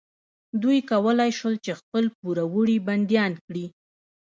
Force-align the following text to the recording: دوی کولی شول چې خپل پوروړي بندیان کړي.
دوی 0.61 0.79
کولی 0.91 1.31
شول 1.37 1.55
چې 1.65 1.71
خپل 1.79 2.03
پوروړي 2.19 2.77
بندیان 2.87 3.31
کړي. 3.45 3.65